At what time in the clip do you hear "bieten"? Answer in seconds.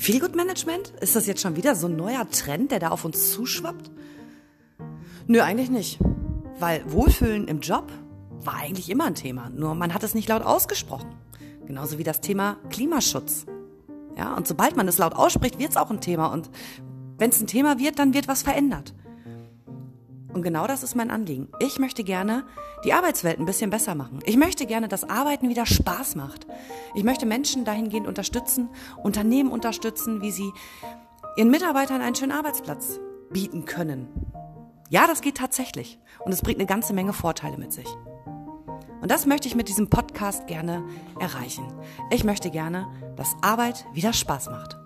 33.30-33.64